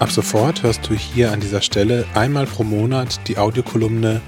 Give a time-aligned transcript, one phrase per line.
[0.00, 4.20] Ab sofort hörst du hier an dieser Stelle einmal pro Monat die Audiokolumne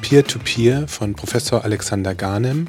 [0.00, 2.68] Peer-to-Peer -Peer von Professor Alexander Garnem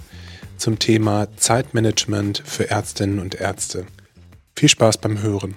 [0.57, 3.85] zum Thema Zeitmanagement für Ärztinnen und Ärzte.
[4.55, 5.55] Viel Spaß beim Hören.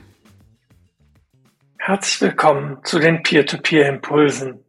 [1.78, 4.62] Herzlich willkommen zu den Peer-to-Peer-Impulsen.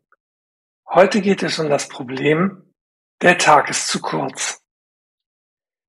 [0.89, 2.63] Heute geht es um das Problem,
[3.21, 4.61] der Tag ist zu kurz.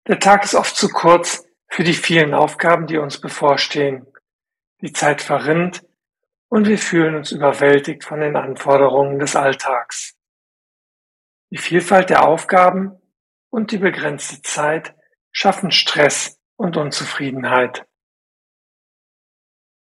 [0.09, 4.05] Der Tag ist oft zu kurz für die vielen Aufgaben, die uns bevorstehen.
[4.81, 5.83] Die Zeit verrinnt
[6.55, 10.15] und wir fühlen uns überwältigt von den Anforderungen des Alltags.
[11.51, 12.93] Die Vielfalt der Aufgaben
[13.51, 14.95] und die begrenzte Zeit
[15.33, 17.85] schaffen Stress und Unzufriedenheit.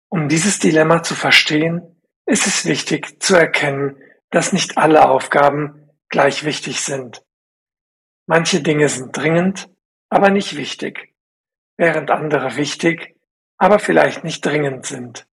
[0.08, 6.42] Um dieses Dilemma zu verstehen, ist es wichtig zu erkennen, dass nicht alle Aufgaben gleich
[6.42, 7.22] wichtig sind.
[8.26, 9.68] Manche Dinge sind dringend,
[10.08, 11.14] aber nicht wichtig,
[11.76, 13.14] während andere wichtig,
[13.58, 15.26] aber vielleicht nicht dringend sind.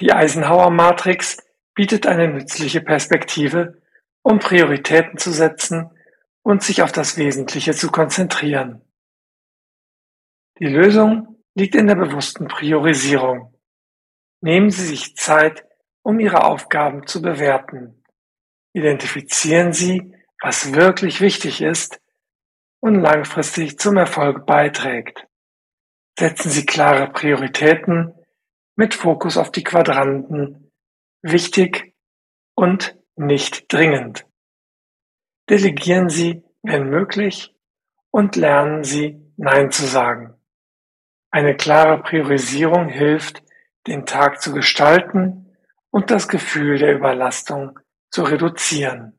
[0.00, 1.38] Die Eisenhower-Matrix
[1.74, 3.80] bietet eine nützliche Perspektive,
[4.22, 5.90] um Prioritäten zu setzen
[6.42, 8.82] und sich auf das Wesentliche zu konzentrieren.
[10.58, 13.54] Die Lösung liegt in der bewussten Priorisierung.
[14.40, 15.64] Nehmen Sie sich Zeit,
[16.02, 18.04] um Ihre Aufgaben zu bewerten.
[18.72, 22.00] Identifizieren Sie, was wirklich wichtig ist
[22.80, 25.26] und langfristig zum Erfolg beiträgt.
[26.18, 28.14] Setzen Sie klare Prioritäten
[28.76, 30.70] mit Fokus auf die Quadranten
[31.22, 31.94] wichtig
[32.54, 34.26] und nicht dringend.
[35.48, 37.54] Delegieren Sie, wenn möglich,
[38.10, 40.34] und lernen Sie, Nein zu sagen.
[41.30, 43.42] Eine klare Priorisierung hilft,
[43.86, 45.56] den Tag zu gestalten
[45.90, 47.78] und das Gefühl der Überlastung
[48.10, 49.18] zu reduzieren.